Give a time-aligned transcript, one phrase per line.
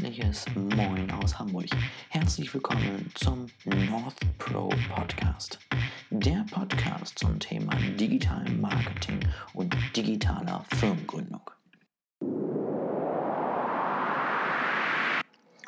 [0.00, 1.66] herzliches Moin aus Hamburg.
[2.08, 5.58] Herzlich willkommen zum North Pro Podcast.
[6.08, 9.20] Der Podcast zum Thema digitalem Marketing
[9.52, 11.42] und digitaler Firmengründung.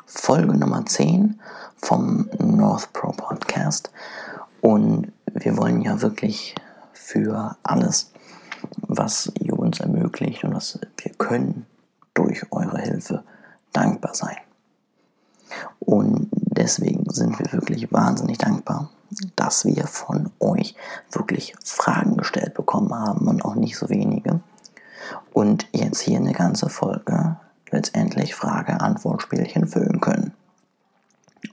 [0.07, 1.39] Folge Nummer 10
[1.75, 3.91] vom North Pro Podcast.
[4.61, 6.55] Und wir wollen ja wirklich
[6.93, 8.11] für alles,
[8.77, 11.67] was ihr uns ermöglicht und was wir können,
[12.15, 13.23] durch eure Hilfe
[13.73, 14.37] dankbar sein.
[15.79, 18.89] Und deswegen sind wir wirklich wahnsinnig dankbar,
[19.35, 20.75] dass wir von euch
[21.11, 24.39] wirklich Fragen gestellt bekommen haben und auch nicht so wenige.
[25.33, 27.37] Und jetzt hier eine ganze Folge
[27.69, 30.33] letztendlich Frage-Antwort-Spielchen füllen können.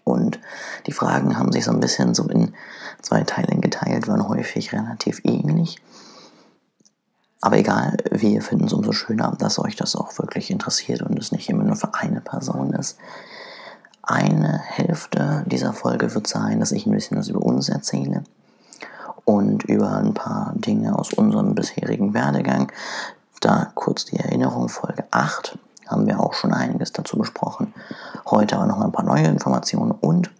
[0.04, 0.38] Und
[0.86, 2.52] die Fragen haben sich so ein bisschen so in
[3.00, 5.78] zwei Teilen geteilt, waren häufig relativ ähnlich.
[7.40, 11.32] Aber egal, wir finden es umso schöner, dass euch das auch wirklich interessiert und es
[11.32, 12.98] nicht immer nur für eine Person ist.
[14.02, 18.24] Eine Hälfte dieser Folge wird sein, dass ich ein bisschen was über uns erzähle
[19.24, 22.70] und über ein paar Dinge aus unserem bisherigen Werdegang.
[23.40, 27.72] Da kurz die Erinnerung, Folge 8 haben wir auch schon einiges dazu besprochen.
[28.26, 30.30] Heute aber noch ein paar neue Informationen und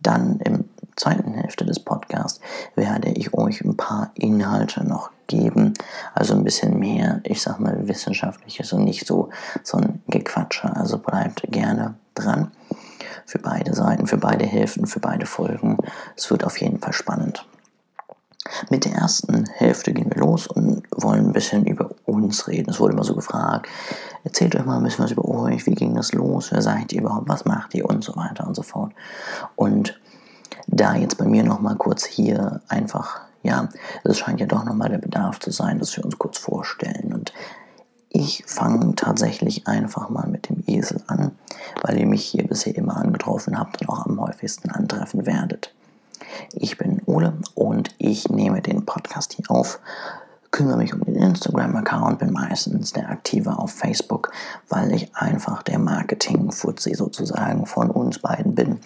[0.00, 0.64] dann im
[0.96, 2.40] zweiten Hälfte des Podcasts
[2.74, 5.74] werde ich euch ein paar Inhalte noch geben.
[6.14, 9.30] Also ein bisschen mehr, ich sag mal, wissenschaftliches und nicht so,
[9.62, 10.74] so ein Gequatsche.
[10.76, 12.50] Also bleibt gerne dran.
[13.24, 15.78] Für beide Seiten, für beide Hälften, für beide Folgen.
[16.16, 17.46] Es wird auf jeden Fall spannend.
[18.70, 22.70] Mit der ersten Hälfte gehen wir los und wollen ein bisschen über uns reden.
[22.70, 23.68] Es wurde immer so gefragt,
[24.24, 27.02] erzählt euch mal ein bisschen was über euch, wie ging das los, wer seid ihr
[27.02, 28.92] überhaupt, was macht ihr und so weiter und so fort.
[29.54, 30.00] Und
[30.66, 33.68] da jetzt bei mir nochmal kurz hier einfach, ja,
[34.04, 37.12] es scheint ja doch nochmal der Bedarf zu sein, dass wir uns kurz vorstellen.
[37.12, 37.32] Und
[38.08, 41.32] ich fange tatsächlich einfach mal mit dem Esel an,
[41.82, 45.74] weil ihr mich hier bisher immer angetroffen habt und auch am häufigsten antreffen werdet.
[46.52, 49.80] Ich bin Ole und ich nehme den Podcast hier auf,
[50.50, 54.30] kümmere mich um den Instagram-Account, bin meistens der Aktive auf Facebook,
[54.68, 58.78] weil ich einfach der Marketing-Fuzzi sozusagen von uns beiden bin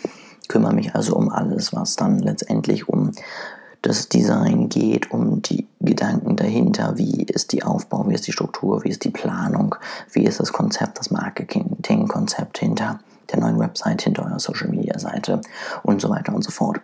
[0.49, 3.12] kümmere mich also um alles, was dann letztendlich um
[3.83, 8.83] das Design geht, um die Gedanken dahinter, wie ist die Aufbau, wie ist die Struktur,
[8.85, 9.77] wie ist die Planung,
[10.12, 12.99] wie ist das Konzept, das Marketing-Konzept hinter
[13.31, 15.41] der neuen Website, hinter eurer Social-Media-Seite
[15.83, 16.81] und so weiter und so fort.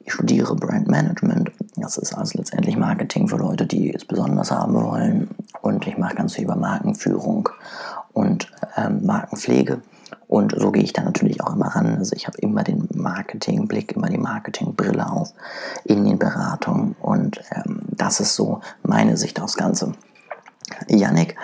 [0.00, 4.74] Ich studiere Brand Management, das ist also letztendlich Marketing für Leute, die es besonders haben
[4.74, 5.30] wollen.
[5.62, 7.48] Und ich mache ganz viel über Markenführung
[8.12, 9.80] und ähm, Markenpflege
[10.26, 11.96] und so gehe ich da natürlich auch immer ran.
[11.98, 15.32] Also ich habe immer den Marketingblick, immer die Marketingbrille auf
[15.84, 16.96] in den Beratungen.
[17.00, 19.92] Und ähm, das ist so meine Sicht aufs Ganze.
[20.88, 21.36] Yannick,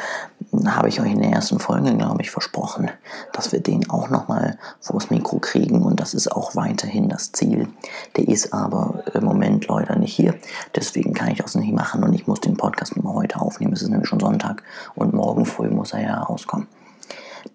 [0.66, 2.91] habe ich euch in der ersten Folge, glaube ich, versprochen,
[3.32, 7.69] dass wir den auch nochmal vors Mikro kriegen und das ist auch weiterhin das Ziel.
[8.16, 10.34] Der ist aber im Moment leider nicht hier,
[10.75, 13.75] deswegen kann ich das nicht machen und ich muss den Podcast nur heute aufnehmen.
[13.75, 14.62] Es ist nämlich schon Sonntag
[14.94, 16.66] und morgen früh muss er ja rauskommen.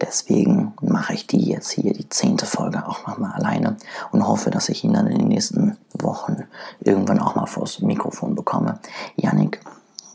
[0.01, 3.78] Deswegen mache ich die jetzt hier, die zehnte Folge, auch nochmal alleine
[4.11, 6.44] und hoffe, dass ich ihn dann in den nächsten Wochen
[6.81, 8.79] irgendwann auch mal vors Mikrofon bekomme.
[9.16, 9.61] Yannick,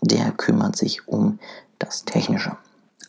[0.02, 1.38] der kümmert sich um
[1.78, 2.56] das Technische.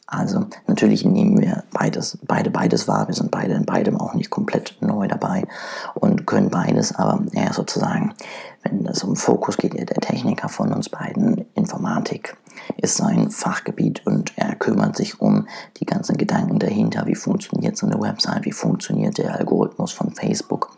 [0.07, 3.07] Also natürlich nehmen wir beides, beide beides wahr.
[3.07, 5.47] Wir sind beide in beidem auch nicht komplett neu dabei
[5.93, 8.13] und können beides, aber er sozusagen,
[8.61, 12.35] wenn es um Fokus geht, der Techniker von uns beiden, Informatik
[12.77, 15.47] ist sein Fachgebiet und er kümmert sich um
[15.77, 20.69] die ganzen Gedanken dahinter, wie funktioniert so eine Website, wie funktioniert der Algorithmus von Facebook,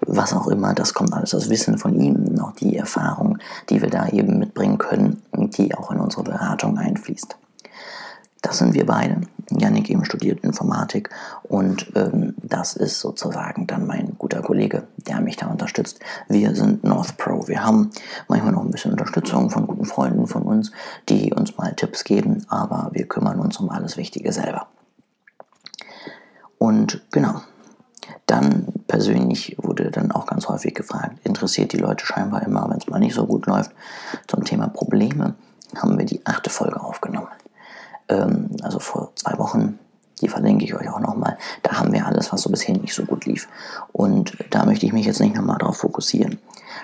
[0.00, 3.90] was auch immer, das kommt alles das Wissen von ihm, noch die Erfahrung, die wir
[3.90, 7.36] da eben mitbringen können, die auch in unsere Beratung einfließt.
[8.42, 9.20] Das sind wir beide.
[9.50, 11.10] Janik eben studiert Informatik
[11.42, 16.00] und ähm, das ist sozusagen dann mein guter Kollege, der mich da unterstützt.
[16.28, 17.48] Wir sind North Pro.
[17.48, 17.90] Wir haben
[18.28, 20.72] manchmal noch ein bisschen Unterstützung von guten Freunden von uns,
[21.08, 24.66] die uns mal Tipps geben, aber wir kümmern uns um alles Wichtige selber.
[26.58, 27.40] Und genau,
[28.26, 32.88] dann persönlich wurde dann auch ganz häufig gefragt, interessiert die Leute scheinbar immer, wenn es
[32.88, 33.70] mal nicht so gut läuft,
[34.26, 35.34] zum Thema Probleme,
[35.76, 37.28] haben wir die achte Folge aufgenommen
[38.08, 39.78] ähm, also vor zwei Wochen,
[40.20, 43.04] die verlinke ich euch auch nochmal, da haben wir alles, was so bisher nicht so
[43.04, 43.48] gut lief.
[43.92, 46.38] Und da möchte ich mich jetzt nicht nochmal darauf fokussieren.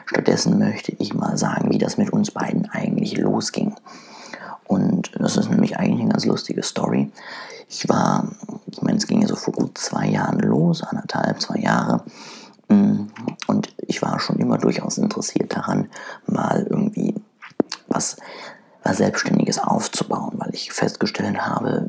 [0.06, 3.74] Stattdessen möchte ich mal sagen, wie das mit uns beiden eigentlich losging.
[4.66, 7.10] Und das ist nämlich eigentlich eine ganz lustige Story.
[7.68, 8.28] Ich war,
[8.66, 12.02] ich meine, es ging ja so vor gut zwei Jahren los, anderthalb, zwei Jahre.
[12.68, 13.06] Mm,
[13.46, 15.88] und ich war schon immer durchaus interessiert daran,
[16.26, 17.14] mal irgendwie
[17.88, 18.16] was
[18.84, 21.88] was Selbstständiges aufzubauen, weil ich festgestellt habe,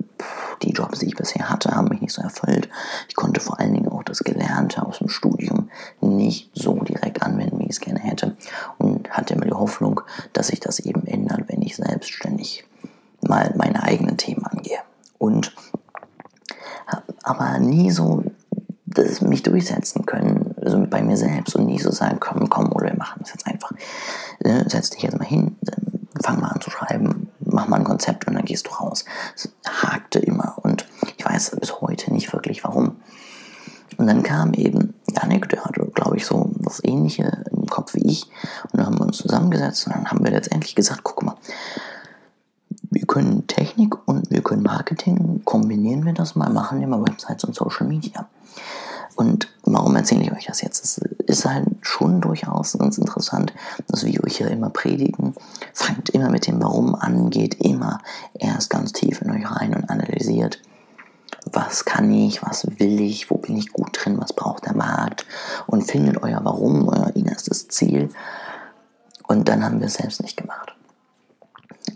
[0.61, 2.69] die Jobs, die ich bisher hatte, haben mich nicht so erfüllt.
[3.09, 5.69] Ich konnte vor allen Dingen auch das Gelernte aus dem Studium
[5.99, 8.37] nicht so direkt anwenden, wie ich es gerne hätte.
[8.77, 10.01] Und hatte immer die Hoffnung,
[10.31, 12.65] dass sich das eben ändert, wenn ich selbstständig
[13.21, 14.79] mal meine eigenen Themen angehe.
[15.17, 15.53] Und
[17.23, 18.23] aber nie so
[18.85, 22.87] das mich durchsetzen können, also bei mir selbst und nie so sagen, komm, komm, oder
[22.87, 23.71] wir machen das jetzt einfach.
[24.43, 25.57] Ne, setz dich jetzt mal hin,
[26.23, 29.05] fang mal an zu schreiben, mach mal ein Konzept und dann gehst du raus.
[29.35, 30.87] Es hakte immer und
[31.17, 32.97] ich weiß bis heute nicht wirklich warum.
[33.97, 38.05] Und dann kam eben Janik, der hatte, glaube ich, so das Ähnliche im Kopf wie
[38.05, 38.29] ich.
[38.71, 41.35] Und dann haben wir uns zusammengesetzt und dann haben wir letztendlich gesagt, guck mal,
[42.89, 47.43] wir können Technik und wir können Marketing, kombinieren wir das mal, machen wir mal Websites
[47.43, 48.27] und Social Media.
[49.15, 50.83] Und warum erzähle ich euch das jetzt?
[50.83, 53.53] Es ist halt schon durchaus ganz interessant,
[53.87, 55.33] dass wir euch hier immer predigen.
[55.73, 57.99] Fangt immer mit dem Warum an, geht immer
[58.33, 60.61] erst ganz tief in euch rein und analysiert,
[61.51, 65.25] was kann ich, was will ich, wo bin ich gut drin, was braucht der Markt
[65.67, 68.09] und findet euer Warum, euer innerstes Ziel.
[69.27, 70.75] Und dann haben wir es selbst nicht gemacht.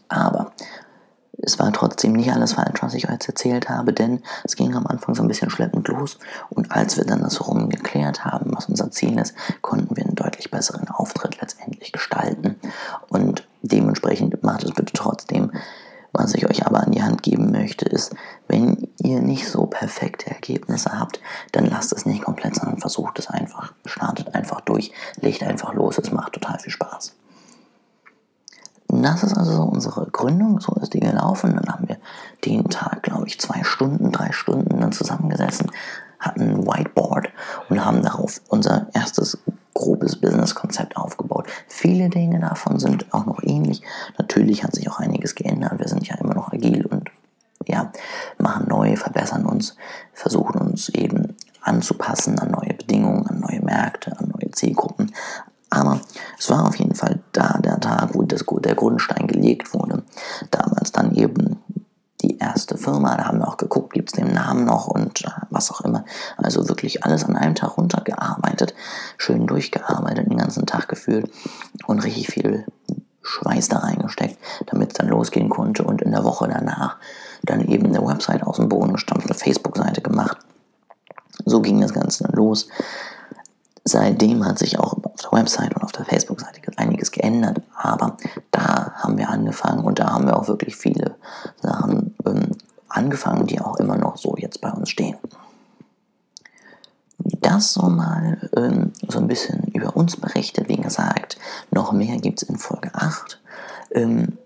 [0.09, 0.51] Aber
[1.41, 4.75] es war trotzdem nicht alles falsch, was ich euch jetzt erzählt habe, denn es ging
[4.75, 6.19] am Anfang so ein bisschen schleppend los
[6.49, 10.15] und als wir dann das Rum geklärt haben, was unser Ziel ist, konnten wir einen
[10.15, 12.55] deutlich besseren Auftritt letztendlich gestalten
[13.07, 15.51] und dementsprechend macht es bitte trotzdem.
[16.11, 18.15] Was ich euch aber an die Hand geben möchte, ist,
[18.47, 21.21] wenn ihr nicht so perfekte Ergebnisse habt,
[21.51, 23.73] dann lasst es nicht komplett, sondern versucht es einfach.
[23.85, 24.91] Startet einfach durch,
[25.21, 27.13] legt einfach los, es macht total viel Spaß.
[29.01, 31.55] Das ist also unsere Gründung, so ist die gelaufen.
[31.55, 31.97] Dann haben wir
[32.45, 35.71] den Tag, glaube ich, zwei Stunden, drei Stunden dann zusammengesessen,
[36.19, 37.29] hatten ein Whiteboard
[37.69, 39.37] und haben darauf unser erstes
[39.73, 41.47] grobes Businesskonzept aufgebaut.
[41.67, 43.81] Viele Dinge davon sind auch noch ähnlich.
[44.17, 45.79] Natürlich hat sich auch einiges geändert.
[45.79, 47.09] Wir sind ja immer noch agil und
[47.67, 47.91] ja,
[48.37, 49.75] machen neu, verbessern uns,
[50.13, 55.13] versuchen uns eben anzupassen an neue Bedingungen, an neue Märkte, an neue Zielgruppen.
[55.69, 56.01] Aber
[56.37, 60.03] es war auf jeden Fall da der Tag, wo das, der Grundstein gelegt wurde.
[60.51, 61.59] Damals dann eben
[62.21, 65.29] die erste Firma, da haben wir auch geguckt, gibt es den Namen noch und äh,
[65.49, 66.03] was auch immer.
[66.37, 68.73] Also wirklich alles an einem Tag runtergearbeitet,
[69.17, 71.31] schön durchgearbeitet, den ganzen Tag gefühlt
[71.87, 72.65] und richtig viel
[73.21, 76.97] Schweiß da reingesteckt, damit es dann losgehen konnte und in der Woche danach
[77.43, 80.37] dann eben eine Website aus dem Boden gestampft, eine Facebook-Seite gemacht.
[81.45, 82.67] So ging das Ganze dann los.
[83.85, 88.17] Seitdem hat sich auch der Website und auf der Facebook-Seite einiges geändert, aber
[88.51, 91.15] da haben wir angefangen und da haben wir auch wirklich viele
[91.61, 92.51] Sachen ähm,
[92.87, 95.17] angefangen, die auch immer noch so jetzt bei uns stehen.
[97.41, 100.69] Das so mal ähm, so ein bisschen über uns berichtet.
[100.69, 101.37] Wie gesagt,
[101.71, 103.41] noch mehr gibt es in Folge 8.
[103.91, 104.37] Ähm,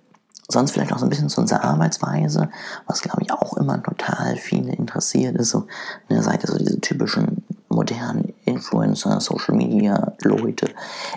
[0.48, 2.50] sonst vielleicht auch so ein bisschen zu unserer Arbeitsweise,
[2.88, 5.52] was glaube ich auch immer total viele interessiert ist.
[5.52, 5.68] So
[6.10, 10.70] eine Seite, so diese typischen modernen Influencer, Social Media Leute.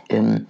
[0.08, 0.46] Ähm,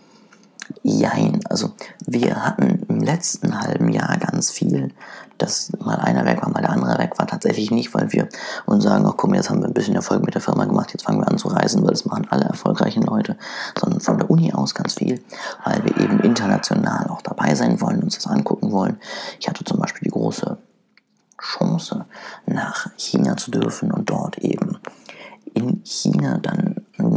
[0.83, 1.73] jein, also
[2.07, 4.93] wir hatten im letzten halben Jahr ganz viel,
[5.39, 7.27] dass mal einer weg war, mal der andere weg war.
[7.27, 8.29] Tatsächlich nicht, weil wir
[8.65, 11.05] uns sagen, ach komm, jetzt haben wir ein bisschen Erfolg mit der Firma gemacht, jetzt
[11.05, 13.37] fangen wir an zu reisen, weil das machen alle erfolgreichen Leute,
[13.79, 15.23] sondern von der Uni aus ganz viel,
[15.65, 18.99] weil wir eben international auch dabei sein wollen, uns das angucken wollen.
[19.39, 20.57] Ich hatte zum Beispiel die große
[21.41, 22.07] Chance,
[22.47, 24.79] nach China zu dürfen und dort eben
[25.55, 26.76] in China dann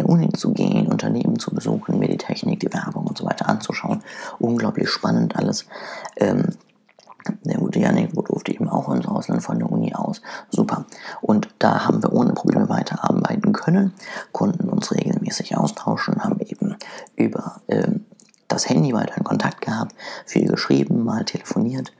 [0.09, 3.25] an eine Uni zu gehen, Unternehmen zu besuchen, mir die Technik, die Werbung und so
[3.25, 4.03] weiter anzuschauen.
[4.39, 5.65] Unglaublich spannend alles.
[6.17, 6.43] Ähm,
[7.43, 10.21] der gute Janik durfte eben auch ins Ausland von der Uni aus.
[10.49, 10.85] Super.
[11.21, 13.93] Und da haben wir ohne Probleme weiterarbeiten können,
[14.31, 16.75] konnten uns regelmäßig austauschen, haben eben
[17.15, 18.05] über ähm,
[18.47, 19.93] das Handy weiter in Kontakt gehabt,
[20.25, 21.91] viel geschrieben, mal telefoniert.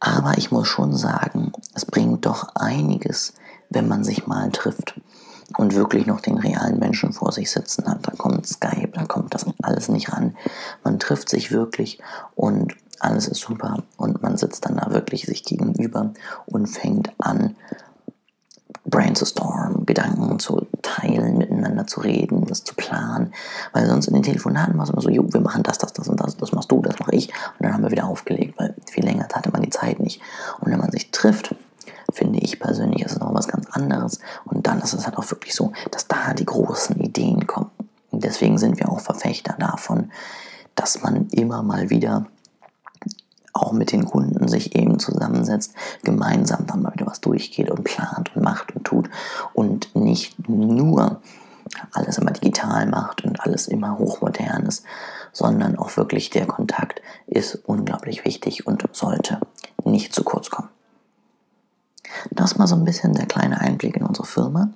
[0.00, 3.34] Aber ich muss schon sagen, es bringt doch einiges,
[3.70, 5.00] wenn man sich mal trifft
[5.56, 8.06] und wirklich noch den realen Menschen vor sich sitzen hat.
[8.06, 10.36] Da kommt Skype, da kommt das alles nicht ran.
[10.82, 12.00] Man trifft sich wirklich
[12.34, 16.12] und alles ist super und man sitzt dann da wirklich sich gegenüber
[16.46, 17.56] und fängt an,
[18.86, 23.32] brainstorm, Gedanken zu teilen, miteinander zu reden, das zu planen.
[23.72, 26.08] Weil sonst in den Telefonaten war es immer so, jo, wir machen das, das, das
[26.08, 27.28] und das, das machst du, das mache ich.
[27.28, 30.20] Und dann haben wir wieder aufgelegt, weil viel länger hatte man die Zeit nicht.
[30.60, 31.54] Und wenn man sich trifft,
[32.12, 33.53] finde ich persönlich, ist es noch was ganz
[33.92, 34.18] anderes.
[34.44, 37.70] Und dann ist es halt auch wirklich so, dass da die großen Ideen kommen.
[38.10, 40.10] Und deswegen sind wir auch Verfechter davon,
[40.74, 42.26] dass man immer mal wieder
[43.52, 48.34] auch mit den Kunden sich eben zusammensetzt, gemeinsam dann mal wieder was durchgeht und plant
[48.34, 49.08] und macht und tut
[49.52, 51.20] und nicht nur
[51.92, 54.84] alles immer digital macht und alles immer hochmodern ist,
[55.32, 59.40] sondern auch wirklich der Kontakt ist unglaublich wichtig und sollte
[59.84, 60.68] nicht zu kurz kommen.
[62.30, 64.70] Das mal so ein bisschen der kleine Einblick in unsere Firma.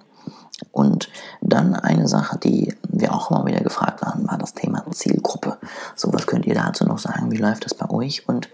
[0.73, 1.09] Und
[1.41, 5.57] dann eine Sache, die wir auch immer wieder gefragt haben, war das Thema Zielgruppe.
[5.95, 7.31] So, was könnt ihr dazu noch sagen?
[7.31, 8.29] Wie läuft das bei euch?
[8.29, 8.49] Und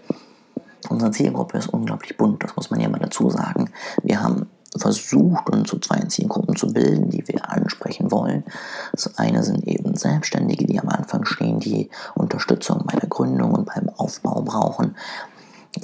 [0.89, 3.71] unsere Zielgruppe ist unglaublich bunt, das muss man ja mal dazu sagen.
[4.03, 8.43] Wir haben versucht, uns zu zwei Zielgruppen zu bilden, die wir ansprechen wollen.
[8.91, 13.65] Das eine sind eben Selbstständige, die am Anfang stehen, die Unterstützung bei der Gründung und
[13.65, 14.95] beim Aufbau brauchen.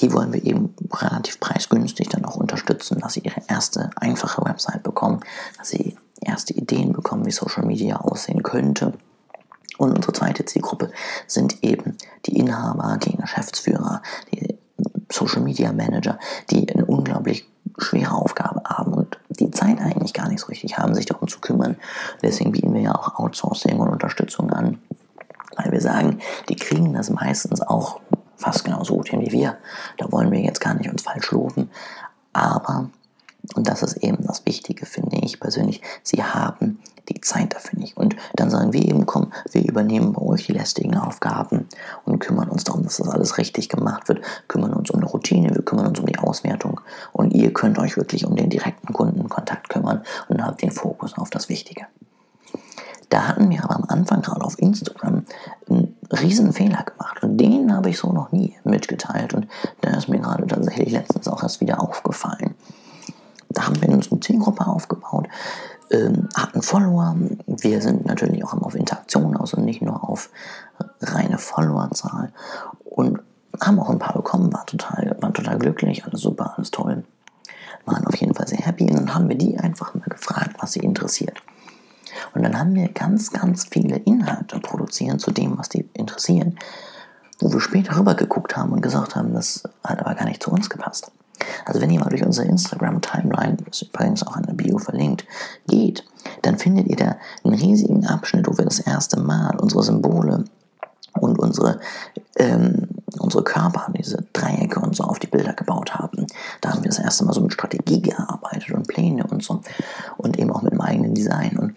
[0.01, 4.83] Die wollen wir eben relativ preisgünstig dann auch unterstützen, dass sie ihre erste einfache Website
[4.83, 5.21] bekommen,
[5.57, 8.93] dass sie erste Ideen bekommen, wie Social Media aussehen könnte.
[9.77, 10.91] Und unsere zweite Zielgruppe
[11.27, 14.57] sind eben die Inhaber, die Geschäftsführer, die
[15.11, 20.41] Social Media Manager, die eine unglaublich schwere Aufgabe haben und die Zeit eigentlich gar nicht
[20.41, 21.77] so richtig haben, sich darum zu kümmern.
[22.21, 24.79] Deswegen bieten wir ja auch Outsourcing und Unterstützung an,
[25.57, 27.99] weil wir sagen, die kriegen das meistens auch
[28.41, 29.57] fast genauso gut hin wie wir.
[29.97, 31.69] Da wollen wir jetzt gar nicht uns falsch loben,
[32.33, 32.89] aber
[33.55, 35.81] und das ist eben das Wichtige, finde ich persönlich.
[36.03, 36.79] Sie haben
[37.09, 37.97] die Zeit dafür nicht.
[37.97, 41.67] Und dann sagen wir eben, komm, wir übernehmen bei euch die lästigen Aufgaben
[42.05, 45.49] und kümmern uns darum, dass das alles richtig gemacht wird, kümmern uns um eine Routine,
[45.53, 46.81] wir kümmern uns um die Auswertung
[47.11, 51.29] und ihr könnt euch wirklich um den direkten Kundenkontakt kümmern und habt den Fokus auf
[51.29, 51.87] das Wichtige.
[53.09, 55.25] Da hatten wir aber am Anfang gerade auf Instagram
[55.69, 56.83] einen riesen Fehler
[57.81, 59.47] habe ich so noch nie mitgeteilt und
[59.81, 62.53] da ist mir gerade tatsächlich letztens auch erst wieder aufgefallen.
[63.49, 65.27] Da haben wir uns eine Zielgruppe aufgebaut,
[65.89, 67.15] ähm, hatten Follower.
[67.47, 70.29] Wir sind natürlich auch immer auf Interaktion aus und nicht nur auf
[71.01, 72.31] reine Followerzahl.
[72.85, 73.19] Und
[73.59, 77.03] haben auch ein paar bekommen, war total, waren total glücklich, alles super, alles toll.
[77.85, 80.73] Waren auf jeden Fall sehr happy und dann haben wir die einfach mal gefragt, was
[80.73, 81.41] sie interessiert.
[82.35, 86.59] Und dann haben wir ganz, ganz viele Inhalte produzieren zu dem, was die interessieren,
[87.41, 90.51] wo wir später rüber geguckt haben und gesagt haben, das hat aber gar nicht zu
[90.51, 91.11] uns gepasst.
[91.65, 95.25] Also wenn ihr mal durch unsere Instagram-Timeline, das ist übrigens auch an der Bio verlinkt,
[95.67, 96.05] geht,
[96.43, 100.45] dann findet ihr da einen riesigen Abschnitt, wo wir das erste Mal unsere Symbole
[101.19, 101.79] und unsere,
[102.37, 102.87] ähm,
[103.19, 106.27] unsere Körper, diese Dreiecke und so auf die Bilder gebaut haben.
[106.61, 109.61] Da haben wir das erste Mal so mit Strategie gearbeitet und Pläne und so
[110.17, 111.57] und eben auch mit dem eigenen Design.
[111.57, 111.75] Und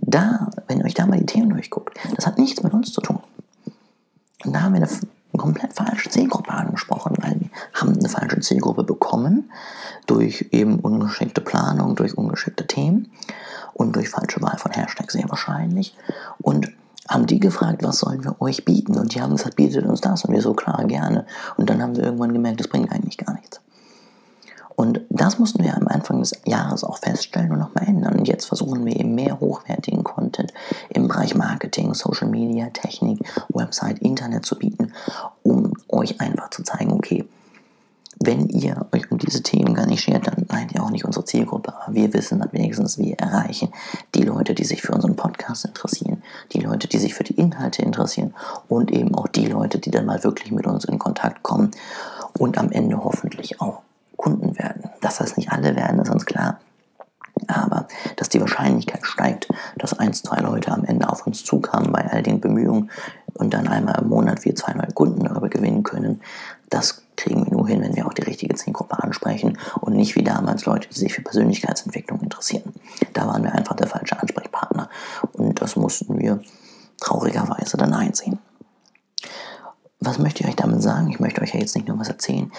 [0.00, 3.00] da, wenn ihr euch da mal die Themen durchguckt, das hat nichts mit uns zu
[3.00, 3.20] tun.
[4.44, 8.84] Und da haben wir eine komplett falsche Zielgruppe angesprochen, weil wir haben eine falsche Zielgruppe
[8.84, 9.50] bekommen
[10.06, 13.10] durch eben ungeschickte Planung, durch ungeschickte Themen
[13.72, 15.96] und durch falsche Wahl von Hashtags sehr wahrscheinlich
[16.40, 16.70] und
[17.08, 20.24] haben die gefragt, was sollen wir euch bieten und die haben gesagt, bietet uns das
[20.24, 23.34] und wir so klar gerne und dann haben wir irgendwann gemerkt, das bringt eigentlich gar
[23.34, 23.60] nichts.
[24.76, 28.18] Und das mussten wir am Anfang des Jahres auch feststellen und nochmal ändern.
[28.18, 30.52] Und jetzt versuchen wir eben mehr hochwertigen Content
[30.88, 33.20] im Bereich Marketing, Social Media, Technik,
[33.50, 34.92] Website, Internet zu bieten,
[35.42, 37.24] um euch einfach zu zeigen, okay,
[38.20, 41.24] wenn ihr euch um diese Themen gar nicht schert, dann seid ihr auch nicht unsere
[41.24, 41.74] Zielgruppe.
[41.74, 43.70] Aber wir wissen dann wenigstens, wir erreichen
[44.14, 46.22] die Leute, die sich für unseren Podcast interessieren,
[46.52, 48.34] die Leute, die sich für die Inhalte interessieren
[48.68, 51.72] und eben auch die Leute, die dann mal wirklich mit uns in Kontakt kommen
[52.38, 53.82] und am Ende hoffentlich auch
[54.24, 54.90] Kunden werden.
[55.24, 56.60] Dass das nicht alle werden, ist uns klar.
[57.46, 62.04] Aber dass die Wahrscheinlichkeit steigt, dass ein, zwei Leute am Ende auf uns zukamen bei
[62.10, 62.90] all den Bemühungen
[63.32, 66.20] und dann einmal im Monat wir zwei neue Kunden darüber gewinnen können,
[66.68, 70.24] das kriegen wir nur hin, wenn wir auch die richtige Zielgruppe ansprechen und nicht wie
[70.24, 72.74] damals Leute, die sich für Persönlichkeitsentwicklung interessieren.
[73.14, 74.90] Da waren wir einfach der falsche Ansprechpartner
[75.32, 76.42] und das mussten wir
[77.00, 78.38] traurigerweise dann einsehen.
[80.00, 81.08] Was möchte ich euch damit sagen?
[81.08, 82.52] Ich möchte euch ja jetzt nicht nur was erzählen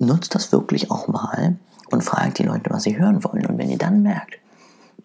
[0.00, 1.56] nutzt das wirklich auch mal
[1.90, 3.46] und fragt die Leute, was sie hören wollen.
[3.46, 4.38] Und wenn ihr dann merkt,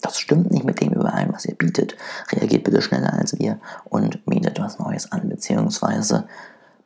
[0.01, 1.95] das stimmt nicht mit dem überein, was ihr bietet,
[2.31, 6.27] reagiert bitte schneller als wir und bietet was Neues an, beziehungsweise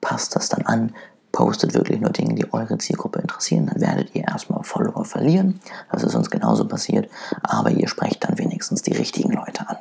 [0.01, 0.93] passt das dann an,
[1.31, 5.59] postet wirklich nur Dinge, die eure Zielgruppe interessieren, dann werdet ihr erstmal Follower verlieren.
[5.91, 7.09] Das ist uns genauso passiert,
[7.43, 9.77] aber ihr sprecht dann wenigstens die richtigen Leute an.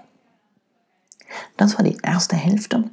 [1.56, 2.84] Das war die erste Hälfte.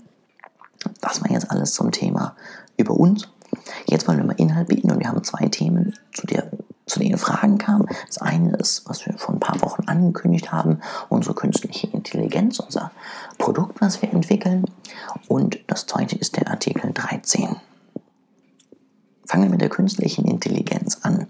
[1.02, 2.36] Das war jetzt alles zum Thema
[2.78, 3.28] über uns
[3.96, 6.52] Jetzt wollen wir mal Inhalt bieten und wir haben zwei Themen, zu, der,
[6.86, 7.88] zu denen Fragen kamen.
[8.08, 12.92] Das eine ist, was wir vor ein paar Wochen angekündigt haben, unsere künstliche Intelligenz, unser
[13.38, 14.66] Produkt, was wir entwickeln.
[15.30, 17.56] Und das zweite ist der Artikel 13.
[19.26, 21.28] Fangen wir mit der künstlichen Intelligenz an.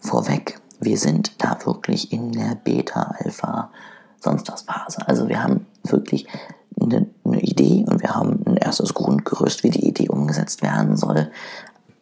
[0.00, 3.70] Vorweg, wir sind da wirklich in der Beta, Alpha,
[4.18, 5.06] sonst was Phase.
[5.06, 6.26] Also wir haben wirklich
[6.80, 7.06] eine
[7.58, 11.30] Idee und wir haben ein erstes Grundgerüst, wie die Idee umgesetzt werden soll.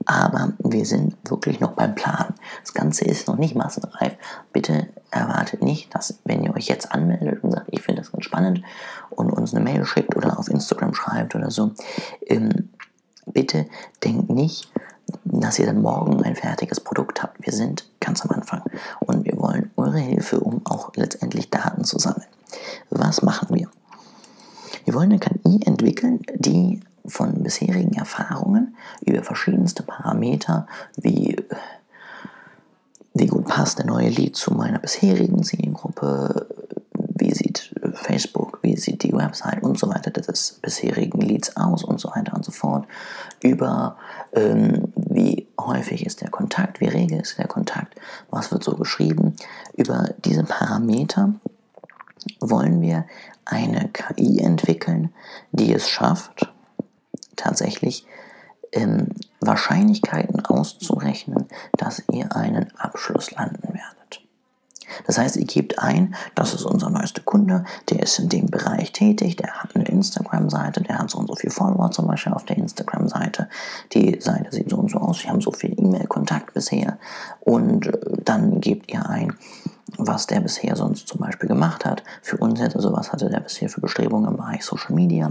[0.05, 2.35] Aber wir sind wirklich noch beim Plan.
[2.63, 4.13] Das Ganze ist noch nicht massenreif.
[4.53, 8.25] Bitte erwartet nicht, dass wenn ihr euch jetzt anmeldet und sagt, ich finde das ganz
[8.25, 8.63] spannend
[9.11, 11.73] und uns eine Mail schickt oder auf Instagram schreibt oder so,
[12.27, 12.71] ähm,
[13.27, 13.67] bitte
[14.05, 14.71] denkt nicht,
[15.25, 17.45] dass ihr dann morgen ein fertiges Produkt habt.
[17.45, 18.63] Wir sind ganz am Anfang.
[19.01, 22.27] Und wir wollen eure Hilfe, um auch letztendlich Daten zu sammeln.
[22.91, 23.69] Was machen wir?
[24.87, 30.67] Wir wollen eine KI entwickeln, die von bisherigen Erfahrungen über verschiedenste Parameter
[30.97, 31.37] wie
[33.15, 36.47] wie gut passt der neue Lead zu meiner bisherigen Zielgruppe,
[36.93, 41.99] wie sieht Facebook, wie sieht die Website und so weiter des bisherigen Leads aus und
[41.99, 42.87] so weiter und so fort,
[43.43, 43.97] über
[44.35, 47.95] ähm, wie häufig ist der Kontakt, wie rege ist der Kontakt,
[48.31, 49.35] was wird so geschrieben.
[49.75, 51.35] Über diese Parameter
[52.41, 53.07] wollen wir
[53.47, 55.13] eine KI entwickeln,
[55.53, 56.53] die es schafft,
[57.37, 58.07] tatsächlich
[58.73, 59.09] ähm,
[59.41, 63.97] Wahrscheinlichkeiten auszurechnen, dass ihr einen Abschluss landen werdet.
[65.07, 68.93] Das heißt, ihr gebt ein, das ist unser neuester Kunde, der ist in dem Bereich
[68.93, 72.45] tätig, der hat eine Instagram-Seite, der hat so und so viele Follower zum Beispiel auf
[72.45, 73.49] der Instagram-Seite.
[73.93, 76.99] Die Seite sieht so und so aus, wir haben so viel E-Mail-Kontakt bisher.
[77.41, 79.35] Und äh, dann gebt ihr ein,
[79.99, 82.03] was der bisher sonst zum Beispiel gemacht hat.
[82.23, 85.31] Für uns jetzt, also was hatte der bisher für Bestrebungen im Bereich Social Media.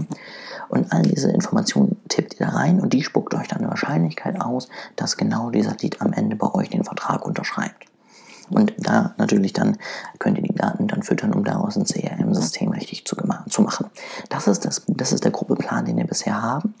[0.68, 4.40] Und all diese Informationen tippt ihr da rein und die spuckt euch dann eine Wahrscheinlichkeit
[4.40, 7.86] aus, dass genau dieser Lied am Ende bei euch den Vertrag unterschreibt.
[8.50, 9.76] Und da natürlich dann
[10.18, 13.16] könnt ihr die Daten dann füttern, um daraus ein CRM-System richtig zu,
[13.48, 13.86] zu machen.
[14.28, 16.74] Das ist, das, das ist der Gruppeplan, den wir bisher haben.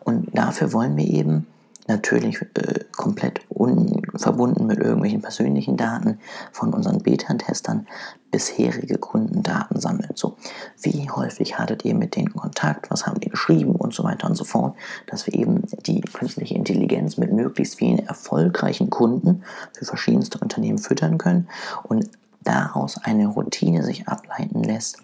[0.00, 1.46] Und dafür wollen wir eben
[1.88, 6.18] natürlich äh, komplett unverbunden mit irgendwelchen persönlichen Daten
[6.52, 7.86] von unseren Beta-Testern
[8.30, 10.10] bisherige Kundendaten sammeln.
[10.14, 10.36] So,
[10.80, 14.36] wie häufig hattet ihr mit denen Kontakt, was haben die geschrieben und so weiter und
[14.36, 14.74] so fort,
[15.06, 21.18] dass wir eben die künstliche Intelligenz mit möglichst vielen erfolgreichen Kunden für verschiedenste Unternehmen füttern
[21.18, 21.48] können
[21.82, 22.08] und
[22.42, 24.98] daraus eine Routine sich ableiten lässt,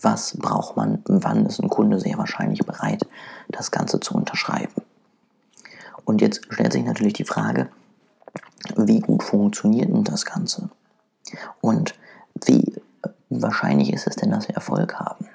[0.00, 3.02] was braucht man, wann ist ein Kunde sehr wahrscheinlich bereit,
[3.48, 4.85] das Ganze zu unterschreiben.
[6.06, 7.68] Und jetzt stellt sich natürlich die Frage,
[8.76, 10.70] wie gut funktioniert denn das Ganze?
[11.60, 11.94] Und
[12.46, 12.80] wie
[13.28, 15.26] wahrscheinlich ist es denn, dass wir Erfolg haben?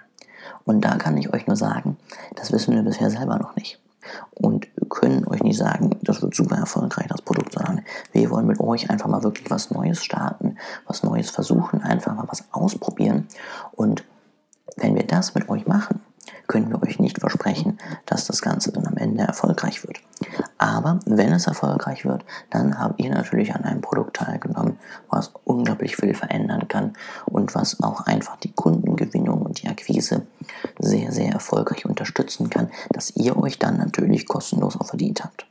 [0.65, 1.97] Und da kann ich euch nur sagen,
[2.35, 3.79] das wissen wir bisher selber noch nicht.
[4.33, 7.81] Und können euch nicht sagen, das wird super erfolgreich, das Produkt, sondern
[8.13, 10.57] wir wollen mit euch einfach mal wirklich was Neues starten,
[10.87, 13.27] was Neues versuchen, einfach mal was ausprobieren.
[13.73, 14.03] Und
[14.77, 16.01] wenn wir das mit euch machen,
[16.47, 20.01] können wir euch nicht versprechen, dass das Ganze dann am Ende erfolgreich wird.
[20.57, 24.77] Aber wenn es erfolgreich wird, dann habt ihr natürlich an einem Produkt teilgenommen,
[25.09, 26.93] was unglaublich viel verändern kann
[27.25, 30.27] und was auch einfach die Kundengewinnung und die Akquise
[30.79, 35.45] sehr, sehr erfolgreich unterstützen kann, dass ihr euch dann natürlich kostenlos auch verdient habt.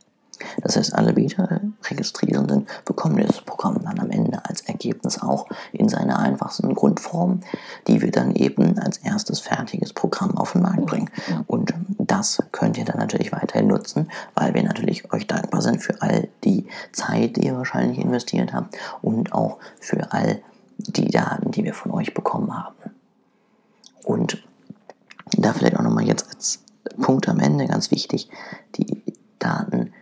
[0.63, 6.19] Das heißt, alle Beta-Registrierenden bekommen das Programm dann am Ende als Ergebnis auch in seiner
[6.19, 7.41] einfachsten Grundform,
[7.87, 11.11] die wir dann eben als erstes fertiges Programm auf den Markt bringen.
[11.47, 16.01] Und das könnt ihr dann natürlich weiterhin nutzen, weil wir natürlich euch dankbar sind für
[16.03, 20.41] all die Zeit, die ihr wahrscheinlich investiert habt und auch für all
[20.79, 22.75] die Daten, die wir von euch bekommen haben.
[24.05, 24.43] Und
[25.37, 26.61] da vielleicht auch nochmal jetzt als
[27.01, 28.29] Punkt am Ende ganz wichtig,
[28.77, 29.03] die
[29.39, 29.93] Daten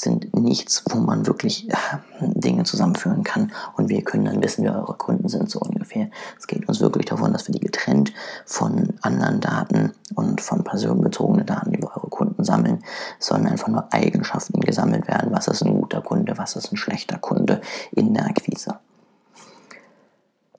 [0.00, 1.74] sind nichts, wo man wirklich äh,
[2.20, 6.10] Dinge zusammenführen kann und wir können dann wissen, wer eure Kunden sind, so ungefähr.
[6.38, 8.12] Es geht uns wirklich davon, dass wir die getrennt
[8.46, 12.82] von anderen Daten und von personenbezogenen Daten über eure Kunden sammeln,
[13.18, 15.32] sondern einfach nur Eigenschaften gesammelt werden.
[15.32, 17.60] Was ist ein guter Kunde, was ist ein schlechter Kunde
[17.92, 18.78] in der Akquise.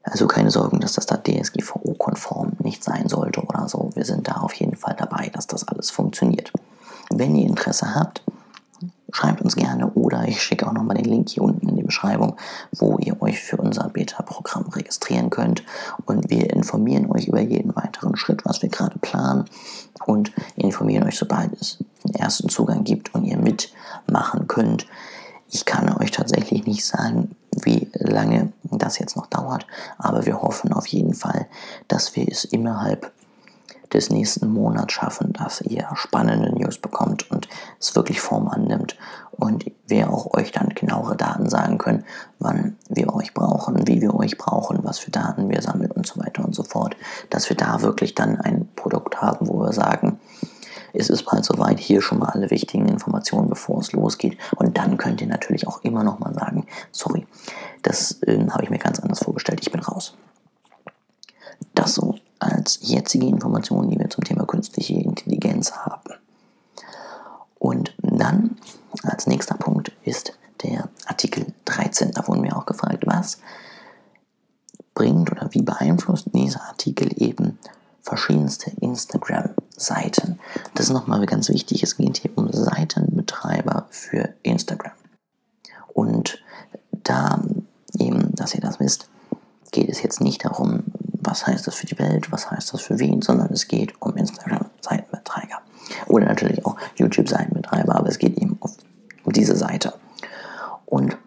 [0.04, 3.92] Also keine Sorgen, dass das da DSGVO-konform nicht sein sollte oder so.
[3.94, 6.52] Wir sind da auf jeden Fall dabei, dass das alles funktioniert.
[7.12, 8.24] Wenn ihr Interesse habt,
[9.12, 12.38] schreibt uns gerne oder ich schicke auch nochmal den Link hier unten in die Beschreibung,
[12.72, 15.64] wo ihr euch für unser Beta-Programm registrieren könnt.
[16.06, 19.46] Und wir informieren euch über jeden weiteren Schritt, was wir gerade planen
[20.06, 24.88] und informieren euch, sobald es den ersten Zugang gibt und ihr mitmachen könnt.
[25.50, 30.72] Ich kann euch tatsächlich nicht sagen, wie lange das jetzt noch dauert, aber wir hoffen
[30.72, 31.48] auf jeden Fall,
[31.90, 33.12] dass wir es innerhalb
[33.94, 37.48] des nächsten Monats schaffen, dass ihr spannende News bekommt und
[37.80, 38.98] es wirklich Form annimmt
[39.32, 42.06] und wir auch euch dann genauere Daten sagen können,
[42.40, 46.20] wann wir euch brauchen, wie wir euch brauchen, was für Daten wir sammeln und so
[46.20, 46.96] weiter und so fort,
[47.30, 50.20] dass wir da wirklich dann ein Produkt haben, wo wir sagen,
[50.94, 54.38] es ist bald soweit, hier schon mal alle wichtigen Informationen, bevor es losgeht.
[54.58, 57.26] Und dann könnt ihr natürlich auch immer noch mal sagen, sorry,
[57.82, 60.16] das äh, habe ich mir ganz anders vorgestellt, ich bin raus.
[61.74, 66.14] Das so als jetzige Informationen, die wir zum Thema künstliche Intelligenz haben.
[67.60, 68.58] Und dann
[69.04, 72.12] als nächster Punkt ist der Artikel 13.
[72.12, 73.40] Da wurden wir auch gefragt, was
[74.94, 77.60] bringt oder wie beeinflusst dieser Artikel eben
[78.02, 80.40] verschiedenste Instagram-Seiten.
[80.74, 81.84] Das ist nochmal ganz wichtig.
[81.84, 84.94] Es geht hier um Seitenbetreiber für Instagram.
[85.94, 86.40] Und
[87.04, 87.42] da
[88.42, 89.08] dass ihr das wisst,
[89.72, 90.84] geht es jetzt nicht darum,
[91.32, 94.18] was heißt das für die Welt, was heißt das für wen, sondern es geht um
[94.18, 95.62] Instagram-Seitenbetreiber.
[96.08, 98.60] Oder natürlich auch YouTube-Seitenbetreiber, aber es geht eben
[99.24, 99.94] um diese Seite.
[100.86, 101.18] Und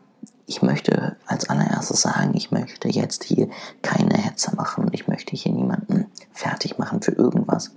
[0.45, 3.49] ich möchte als allererstes sagen, ich möchte jetzt hier
[3.81, 4.89] keine Hetze machen.
[4.93, 7.71] Ich möchte hier niemanden fertig machen für irgendwas.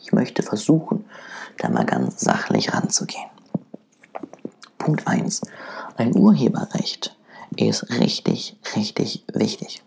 [0.00, 1.04] Ich möchte versuchen,
[1.58, 3.28] da mal ganz sachlich ranzugehen.
[4.78, 5.42] Punkt 1.
[5.98, 7.14] Ein Urheberrecht
[7.54, 9.82] ist richtig, richtig wichtig.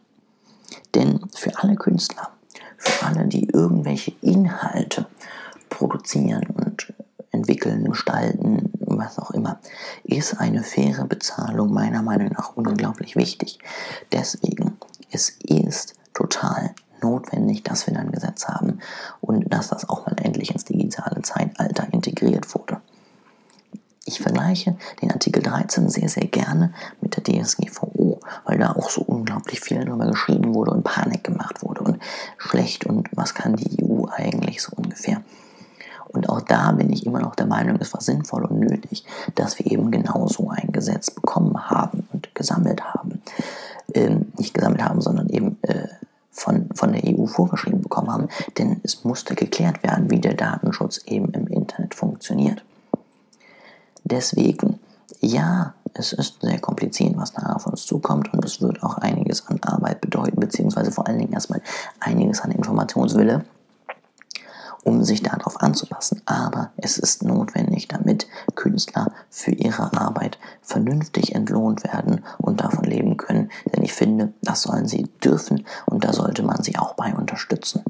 [0.95, 2.29] Denn für alle Künstler,
[2.77, 5.05] für alle, die irgendwelche Inhalte
[5.69, 6.93] produzieren und
[7.31, 9.59] entwickeln, gestalten, was auch immer,
[10.05, 12.55] ist eine faire Bezahlung meiner Meinung nach
[13.15, 13.60] unglaublich wichtig.
[14.12, 14.78] Deswegen,
[15.12, 18.80] es ist total notwendig, dass wir ein Gesetz haben
[19.21, 22.82] und dass das auch mal endlich ins digitale Zeitalter integriert wurde.
[24.08, 29.01] Ich vergleiche den Artikel 13 sehr, sehr gerne mit der DSGVO, weil da auch so
[29.01, 31.99] unglaublich viel darüber geschrieben wurde und Panik gemacht wurde und
[32.38, 35.23] schlecht und was kann die EU eigentlich so ungefähr.
[36.15, 39.04] Und auch da bin ich immer noch der Meinung, es war sinnvoll und nötig,
[39.36, 42.84] dass wir eben genau so ein Gesetz bekommen haben und gesammelt haben.
[44.39, 45.87] Nicht gesammelt haben, sondern eben äh,
[46.31, 48.27] von, von der EU vorgeschrieben bekommen haben.
[48.57, 52.63] Denn es musste geklärt werden, wie der Datenschutz eben im Internet funktioniert.
[54.03, 54.79] Deswegen,
[55.21, 59.47] ja, es ist sehr kompliziert, was da auf uns zukommt und es wird auch einiges
[59.47, 61.61] an Arbeit bedeuten, beziehungsweise vor allen Dingen erstmal
[61.99, 63.45] einiges an Informationswille
[64.85, 66.21] um sich darauf anzupassen.
[66.25, 73.17] Aber es ist notwendig, damit Künstler für ihre Arbeit vernünftig entlohnt werden und davon leben
[73.17, 73.49] können.
[73.85, 77.83] Ich finde, das sollen sie dürfen und da sollte man sie auch bei unterstützen.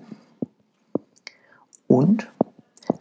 [1.87, 2.27] Und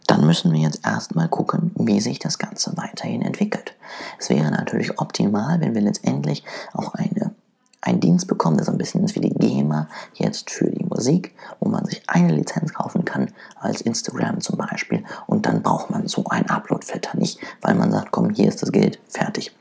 [0.07, 3.75] dann müssen wir jetzt erstmal gucken, wie sich das Ganze weiterhin entwickelt.
[4.17, 7.35] Es wäre natürlich optimal, wenn wir letztendlich auch eine
[7.81, 11.35] einen Dienst bekommen, der so ein bisschen ist wie die GEMA jetzt für die Musik,
[11.59, 15.03] wo man sich eine Lizenz kaufen kann, als Instagram zum Beispiel.
[15.27, 18.71] Und dann braucht man so einen Upload-Filter nicht, weil man sagt, komm, hier ist das
[18.71, 19.55] Geld, fertig.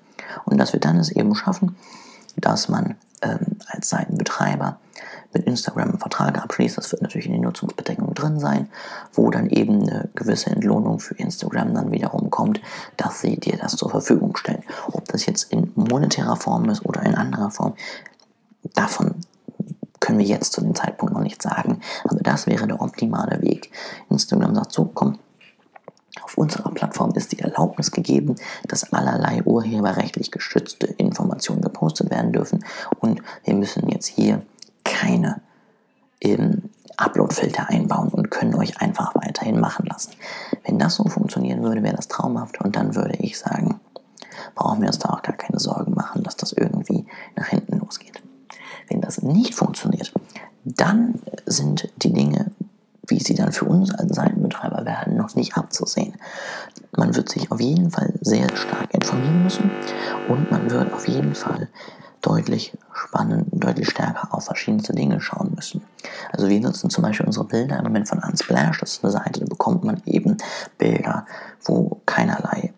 [0.47, 1.77] Und dass wir dann es eben schaffen,
[2.37, 4.79] dass man ähm, als Seitenbetreiber
[5.33, 6.79] mit Instagram einen Vertrag abschließt.
[6.79, 8.69] Das wird natürlich in den Nutzungsbedingungen drin sein,
[9.13, 12.61] wo dann eben eine gewisse Entlohnung für Instagram dann wiederum kommt,
[12.97, 14.63] dass sie dir das zur Verfügung stellen.
[14.93, 17.75] Ob das jetzt in monetärer Form ist oder in anderer Form,
[18.73, 19.15] Davon
[20.01, 23.71] können wir jetzt zu dem Zeitpunkt noch nicht sagen, aber das wäre der optimale Weg.
[24.11, 25.19] Instagram sagt so, komm,
[26.37, 28.37] unserer Plattform ist die Erlaubnis gegeben,
[28.69, 32.65] dass allerlei urheberrechtlich geschützte Informationen gepostet werden dürfen
[33.01, 34.43] und wir müssen jetzt hier
[34.85, 35.41] keine
[36.21, 40.13] ähm, Upload-Filter einbauen und können euch einfach weiterhin machen lassen.
[40.65, 43.81] Wenn das so funktionieren würde, wäre das traumhaft und dann würde ich sagen,
[44.55, 48.23] brauchen wir uns da auch gar keine Sorgen machen, dass das irgendwie nach hinten losgeht.
[48.89, 50.13] Wenn das nicht funktioniert,
[50.65, 52.53] dann sind die Dinge,
[53.07, 56.15] wie sie dann für uns als Seitenbetreiber werden, noch nicht abzusehen.
[56.97, 59.71] Man wird sich auf jeden Fall sehr stark informieren müssen
[60.29, 61.69] und man wird auf jeden Fall
[62.25, 65.83] deutlich spannend, deutlich stärker auf verschiedenste Dinge schauen müssen.
[66.33, 69.41] Also wir nutzen zum Beispiel unsere Bilder im Moment von Unsplash, das ist eine Seite,
[69.41, 70.39] da bekommt man eben
[70.79, 71.27] Bilder,
[71.65, 72.73] wo keinerlei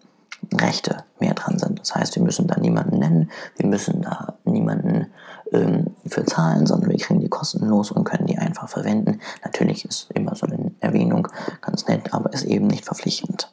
[0.54, 1.80] Rechte mehr dran sind.
[1.80, 5.06] Das heißt, wir müssen da niemanden nennen, wir müssen da niemanden
[5.52, 9.20] ähm, für zahlen, sondern wir kriegen die kostenlos und können die einfach verwenden.
[9.44, 11.28] Natürlich ist immer so eine Erwähnung
[11.60, 13.50] ganz nett, aber ist eben nicht verpflichtend.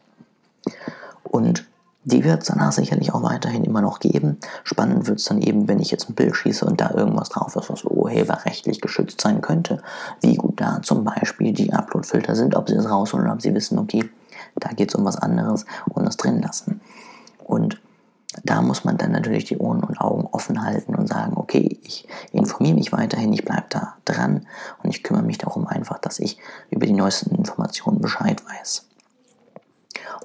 [1.23, 1.65] Und
[2.05, 4.37] die wird es danach sicherlich auch weiterhin immer noch geben.
[4.63, 7.55] Spannend wird es dann eben, wenn ich jetzt ein Bild schieße und da irgendwas drauf
[7.55, 9.81] ist, was urheberrechtlich geschützt sein könnte.
[10.21, 13.53] Wie gut da zum Beispiel die Upload-Filter sind, ob sie es rausholen oder ob sie
[13.53, 14.09] wissen, okay,
[14.59, 16.81] da geht es um was anderes und es drin lassen.
[17.45, 17.79] Und
[18.43, 22.07] da muss man dann natürlich die Ohren und Augen offen halten und sagen, okay, ich
[22.31, 24.47] informiere mich weiterhin, ich bleibe da dran
[24.81, 26.37] und ich kümmere mich darum einfach, dass ich
[26.69, 28.85] über die neuesten Informationen Bescheid weiß.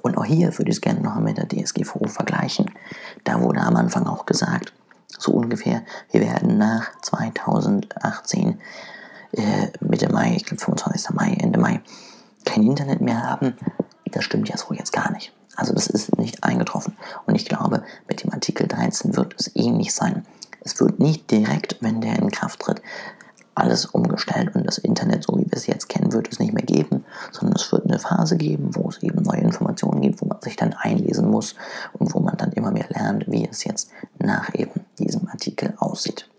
[0.01, 2.71] Und auch hier würde ich es gerne noch mit der DSGVO vergleichen.
[3.23, 4.73] Da wurde am Anfang auch gesagt,
[5.07, 8.59] so ungefähr, wir werden nach 2018,
[9.33, 11.11] äh, Mitte Mai, ich glaube 25.
[11.11, 11.81] Mai, Ende Mai,
[12.45, 13.55] kein Internet mehr haben.
[14.05, 15.33] Das stimmt ja so jetzt gar nicht.
[15.59, 16.95] Also das ist nicht eingetroffen.
[17.25, 20.25] Und ich glaube, mit dem Artikel 13 wird es ähnlich sein.
[20.61, 22.81] Es wird nicht direkt, wenn der in Kraft tritt,
[23.55, 26.63] alles umgestellt und das Internet, so wie wir es jetzt kennen, wird es nicht mehr
[26.63, 30.41] geben, sondern es wird eine Phase geben, wo es eben neue Informationen gibt, wo man
[30.41, 31.55] sich dann einlesen muss
[31.91, 36.29] und wo man dann immer mehr lernt, wie es jetzt nach eben diesem Artikel aussieht.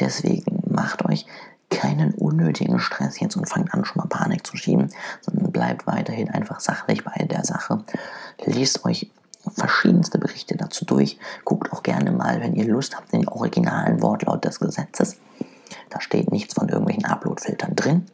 [0.00, 1.26] Deswegen macht euch
[1.70, 6.28] keinen unnötigen Stress jetzt und fangt an, schon mal Panik zu schieben, sondern bleibt weiterhin
[6.28, 7.84] einfach sachlich bei der Sache.
[8.44, 9.10] Liest euch
[9.56, 11.18] verschiedenste Berichte dazu durch.
[11.44, 15.16] Guckt auch gerne mal, wenn ihr Lust habt, den originalen Wortlaut des Gesetzes.
[15.88, 18.06] Da steht nichts von irgendwelchen Uploadfiltern drin.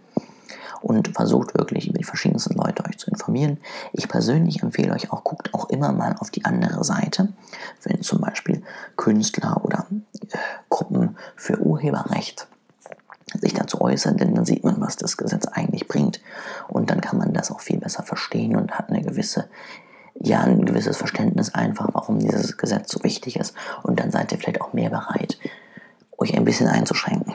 [0.82, 3.58] Und versucht wirklich über die verschiedensten Leute euch zu informieren.
[3.92, 7.32] Ich persönlich empfehle euch auch, guckt auch immer mal auf die andere Seite.
[7.82, 8.62] Wenn zum Beispiel
[8.96, 9.86] Künstler oder
[10.30, 10.38] äh,
[10.68, 12.46] Gruppen für Urheberrecht
[13.34, 16.20] sich dazu äußern, denn dann sieht man, was das Gesetz eigentlich bringt.
[16.68, 19.48] Und dann kann man das auch viel besser verstehen und hat eine gewisse
[20.18, 23.54] ja ein gewisses Verständnis einfach, warum dieses Gesetz so wichtig ist.
[23.82, 25.38] Und dann seid ihr vielleicht auch mehr bereit,
[26.16, 27.34] euch ein bisschen einzuschränken.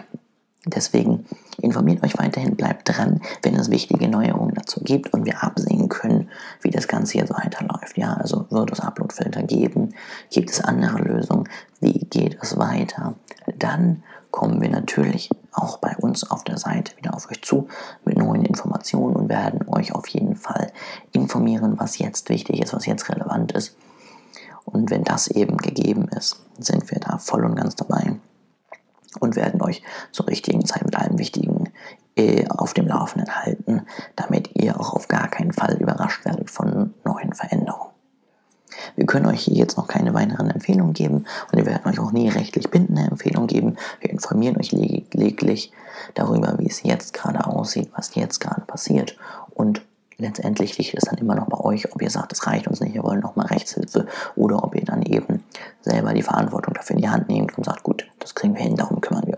[0.66, 1.26] Deswegen
[1.60, 6.30] informiert euch weiterhin, bleibt dran, wenn es wichtige Neuerungen dazu gibt und wir absehen können,
[6.62, 7.98] wie das Ganze so weiterläuft.
[7.98, 9.96] Ja, also wird es Uploadfilter geben?
[10.30, 11.50] Gibt es andere Lösungen?
[11.80, 13.16] Wie geht es weiter?
[13.58, 17.68] Dann kommen wir natürlich auch bei uns auf der Seite wieder auf euch zu
[18.06, 20.72] mit neuen Informationen und werden euch auf jeden Fall
[21.12, 23.76] informieren, was jetzt wichtig ist, was jetzt relevant ist.
[24.66, 28.16] Und wenn das eben gegeben ist, sind wir da voll und ganz dabei
[29.20, 31.70] und werden euch zur richtigen Zeit mit allem Wichtigen
[32.16, 33.86] äh, auf dem Laufenden halten,
[34.16, 37.91] damit ihr auch auf gar keinen Fall überrascht werdet von neuen Veränderungen.
[38.96, 42.12] Wir können euch hier jetzt noch keine weiteren Empfehlungen geben und wir werden euch auch
[42.12, 43.78] nie rechtlich bindende Empfehlungen geben.
[44.00, 45.72] Wir informieren euch lediglich
[46.14, 49.18] darüber, wie es jetzt gerade aussieht, was jetzt gerade passiert
[49.54, 49.82] und
[50.22, 52.94] letztendlich liegt es dann immer noch bei euch, ob ihr sagt, es reicht uns nicht,
[52.94, 55.44] wir wollen nochmal Rechtshilfe oder ob ihr dann eben
[55.82, 58.76] selber die Verantwortung dafür in die Hand nehmt und sagt, gut, das kriegen wir hin,
[58.76, 59.31] darum kümmern wir.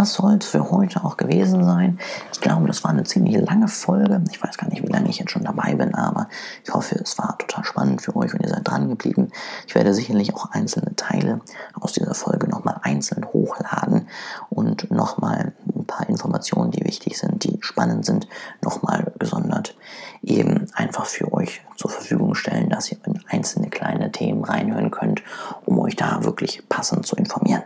[0.00, 1.98] Das soll es für heute auch gewesen sein.
[2.32, 4.24] Ich glaube, das war eine ziemlich lange Folge.
[4.30, 6.26] Ich weiß gar nicht, wie lange ich jetzt schon dabei bin, aber
[6.64, 9.28] ich hoffe, es war total spannend für euch und ihr seid dran geblieben.
[9.66, 11.42] Ich werde sicherlich auch einzelne Teile
[11.78, 14.08] aus dieser Folge nochmal einzeln hochladen
[14.48, 18.26] und nochmal ein paar Informationen, die wichtig sind, die spannend sind,
[18.62, 19.76] nochmal gesondert
[20.22, 25.22] eben einfach für euch zur Verfügung stellen, dass ihr in einzelne kleine Themen reinhören könnt,
[25.66, 27.64] um euch da wirklich passend zu informieren.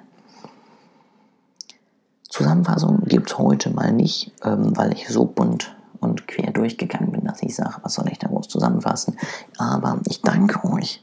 [2.34, 7.22] Zusammenfassung gibt es heute mal nicht, ähm, weil ich so bunt und quer durchgegangen bin,
[7.22, 9.16] dass ich sage, was soll ich da groß zusammenfassen.
[9.56, 11.00] Aber ich danke euch,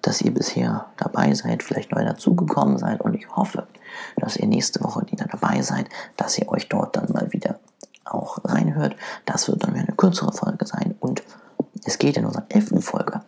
[0.00, 3.66] dass ihr bisher dabei seid, vielleicht neu dazugekommen seid und ich hoffe,
[4.16, 7.58] dass ihr nächste Woche wieder dabei seid, dass ihr euch dort dann mal wieder
[8.06, 8.96] auch reinhört.
[9.26, 11.22] Das wird dann wieder eine kürzere Folge sein und
[11.84, 13.20] es geht in unserer elften Folge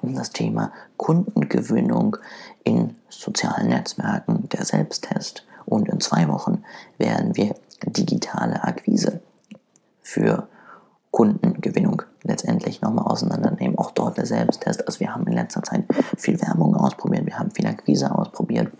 [0.00, 2.18] um das Thema Kundengewinnung
[2.62, 6.64] in sozialen Netzwerken, der Selbsttest und in zwei Wochen
[6.98, 7.54] werden wir
[7.86, 9.20] digitale Akquise
[10.02, 10.48] für
[11.10, 13.78] Kundengewinnung letztendlich nochmal auseinandernehmen.
[13.78, 14.86] Auch dort der Selbsttest.
[14.86, 15.84] Also wir haben in letzter Zeit
[16.16, 18.70] viel Werbung ausprobiert, wir haben viel Akquise ausprobiert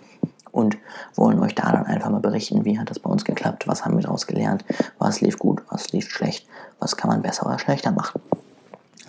[0.53, 0.77] und
[1.15, 3.97] wollen euch da dann einfach mal berichten, wie hat das bei uns geklappt, was haben
[3.97, 4.65] wir daraus gelernt,
[4.99, 6.47] was lief gut, was lief schlecht,
[6.79, 8.21] was kann man besser oder schlechter machen.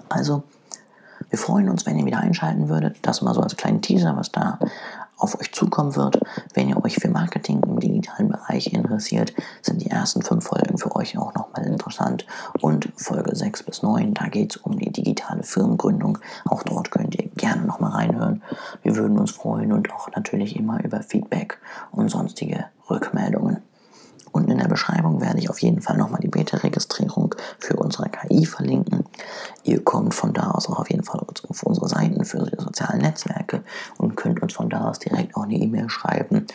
[0.09, 0.43] Also,
[1.29, 2.97] wir freuen uns, wenn ihr wieder einschalten würdet.
[3.03, 4.59] Das mal so als kleinen Teaser, was da
[5.21, 6.19] auf euch zukommen wird.
[6.53, 10.95] Wenn ihr euch für Marketing im digitalen Bereich interessiert, sind die ersten fünf Folgen für
[10.95, 12.25] euch auch nochmal interessant.
[12.60, 16.17] Und Folge 6 bis 9, da geht es um die digitale Firmengründung.
[16.45, 18.41] Auch dort könnt ihr gerne nochmal reinhören.
[18.81, 21.60] Wir würden uns freuen und auch natürlich immer über Feedback
[21.91, 23.62] und sonstige Rückmeldungen.
[24.31, 28.45] Und in der Beschreibung werde ich auf jeden Fall nochmal die Beta-Registrierung für unsere KI
[28.45, 29.05] verlinken.
[29.63, 32.99] Ihr kommt von da aus auch auf jeden Fall auf unsere Seiten für die sozialen
[32.99, 33.63] Netzwerke
[33.97, 36.47] und könnt uns von da aus direkt auch eine E-Mail schreiben,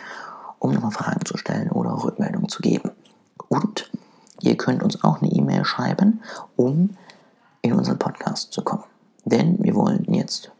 [0.59, 2.91] um nochmal Fragen zu stellen oder auch Rückmeldungen zu geben.
[3.47, 3.91] Und
[4.41, 6.21] ihr könnt uns auch eine E-Mail schreiben,
[6.55, 6.97] um
[7.61, 8.83] in unseren Podcast zu kommen.
[9.25, 10.51] Denn wir wollen jetzt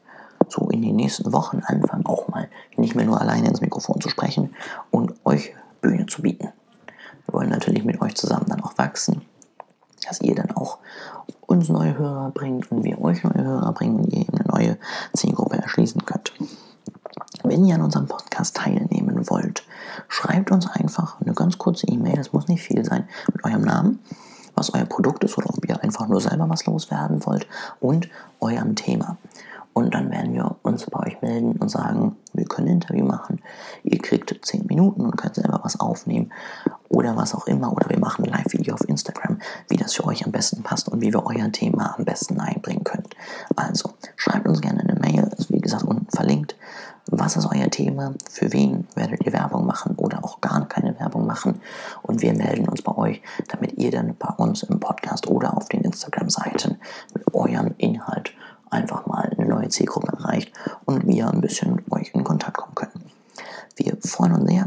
[0.50, 4.10] so in den nächsten Wochen anfangen, auch mal nicht mehr nur alleine ins Mikrofon zu
[4.10, 4.56] sprechen
[4.92, 6.50] und euch Bühne zu bieten.
[7.28, 9.22] Wir wollen natürlich mit euch zusammen dann auch wachsen,
[10.08, 10.80] dass ihr dann auch
[11.46, 14.78] uns neue Hörer bringt und wir euch neue Hörer bringen und ihr eben eine neue
[15.14, 16.34] Zielgruppe erschließen könnt.
[17.44, 19.64] Wenn ihr an unserem Podcast teilnehmen wollt,
[20.08, 24.00] schreibt uns einfach eine ganz kurze E-Mail, das muss nicht viel sein, mit eurem Namen,
[24.56, 27.48] was euer Produkt ist oder ob ihr einfach nur selber was loswerden wollt
[27.80, 28.10] und
[28.40, 29.18] eurem Thema.
[29.78, 33.44] Und dann werden wir uns bei euch melden und sagen, wir können ein Interview machen.
[33.84, 36.34] Ihr kriegt 10 Minuten und könnt selber was aufnehmen
[36.90, 37.72] oder was auch immer.
[37.72, 39.38] Oder wir machen ein Live-Video auf Instagram,
[39.70, 42.86] wie das für euch am besten passt und wie wir euer Thema am besten einbringen
[42.86, 43.16] könnt.
[43.56, 46.56] Also schreibt uns gerne eine Mail, ist wie gesagt unten verlinkt.
[47.12, 48.16] Was ist euer Thema?
[48.32, 51.62] Für wen werdet ihr Werbung machen oder auch gar keine Werbung machen?
[52.02, 55.70] Und wir melden uns bei euch, damit ihr dann bei uns im Podcast oder auf
[55.70, 56.80] den Instagram-Seiten
[57.14, 58.27] mit eurem Inhalt
[59.68, 60.52] neue Zielgruppe erreicht
[60.86, 63.12] und wir ein bisschen mit euch in Kontakt kommen können.
[63.76, 64.67] Wir freuen uns sehr,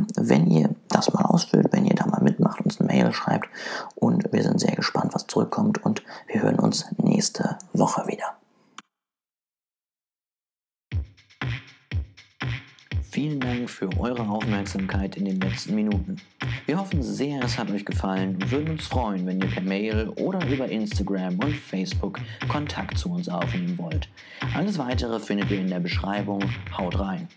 [18.11, 22.19] gefallen würden uns freuen, wenn ihr per Mail oder über Instagram und Facebook
[22.49, 24.09] Kontakt zu uns aufnehmen wollt.
[24.55, 26.43] Alles weitere findet ihr in der Beschreibung.
[26.77, 27.29] Haut rein!